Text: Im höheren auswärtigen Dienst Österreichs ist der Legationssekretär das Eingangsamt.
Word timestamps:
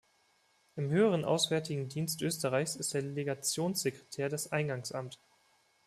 Im 0.77 0.89
höheren 0.89 1.23
auswärtigen 1.25 1.87
Dienst 1.87 2.23
Österreichs 2.23 2.75
ist 2.75 2.95
der 2.95 3.03
Legationssekretär 3.03 4.29
das 4.29 4.51
Eingangsamt. 4.51 5.19